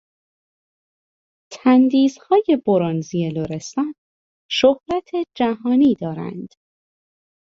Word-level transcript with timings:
تندیسهای 1.51 2.43
برنزی 2.65 3.29
لرستان 3.29 3.95
شهرت 4.51 5.09
جهانی 5.37 5.95
دارند. 5.95 6.53